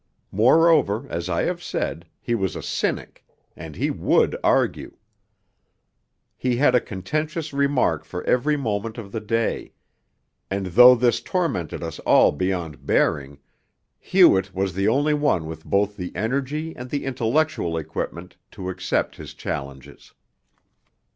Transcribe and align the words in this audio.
Moreover, 0.31 1.05
as 1.11 1.29
I 1.29 1.43
have 1.43 1.61
said, 1.61 2.07
he 2.19 2.33
was 2.33 2.55
a 2.55 2.63
cynic, 2.63 3.23
and 3.55 3.75
he 3.75 3.91
would 3.91 4.35
argue. 4.43 4.97
He 6.35 6.55
had 6.55 6.73
a 6.73 6.81
contentious 6.81 7.53
remark 7.53 8.03
for 8.03 8.23
every 8.23 8.57
moment 8.57 8.97
of 8.97 9.11
the 9.11 9.19
day; 9.19 9.73
and 10.49 10.65
though 10.65 10.95
this 10.95 11.21
tormented 11.21 11.83
us 11.83 11.99
all 11.99 12.31
beyond 12.31 12.83
bearing, 12.83 13.37
Hewett 13.99 14.55
was 14.55 14.73
the 14.73 14.87
only 14.87 15.13
one 15.13 15.45
with 15.45 15.63
both 15.63 15.97
the 15.97 16.11
energy 16.15 16.75
and 16.75 16.89
the 16.89 17.05
intellectual 17.05 17.77
equipment 17.77 18.37
to 18.53 18.69
accept 18.69 19.17
his 19.17 19.35
challenges. 19.35 20.13